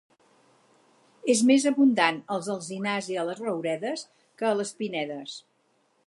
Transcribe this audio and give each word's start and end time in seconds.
És 1.33 1.41
més 1.49 1.67
abundant 1.71 2.17
als 2.37 2.49
alzinars 2.53 3.09
i 3.15 3.19
a 3.23 3.25
les 3.27 3.41
rouredes 3.45 4.05
que 4.41 4.49
a 4.53 4.55
les 4.63 4.73
pinedes. 4.81 5.37